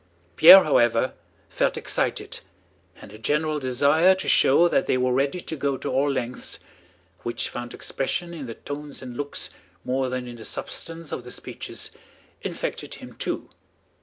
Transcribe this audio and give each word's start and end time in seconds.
Pierre, 0.35 0.63
however, 0.63 1.13
felt 1.47 1.77
excited, 1.77 2.39
and 2.99 3.11
the 3.11 3.19
general 3.19 3.59
desire 3.59 4.15
to 4.15 4.27
show 4.27 4.67
that 4.67 4.87
they 4.87 4.97
were 4.97 5.13
ready 5.13 5.39
to 5.41 5.55
go 5.55 5.77
to 5.77 5.91
all 5.91 6.09
lengths—which 6.11 7.49
found 7.49 7.75
expression 7.75 8.33
in 8.33 8.47
the 8.47 8.55
tones 8.55 9.03
and 9.03 9.15
looks 9.15 9.51
more 9.85 10.09
than 10.09 10.27
in 10.27 10.37
the 10.37 10.43
substance 10.43 11.11
of 11.11 11.23
the 11.23 11.29
speeches—infected 11.31 12.95
him 12.95 13.13
too. 13.13 13.51